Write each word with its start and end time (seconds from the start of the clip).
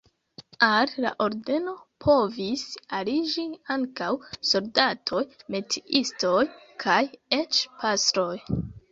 Al 0.67 0.91
la 1.05 1.09
ordeno 1.23 1.73
povis 2.05 2.63
aliĝi 2.99 3.43
ankaŭ 3.75 4.07
soldatoj, 4.51 5.21
metiistoj 5.57 6.39
kaj 6.85 6.97
eĉ 7.39 7.61
pastroj. 7.83 8.33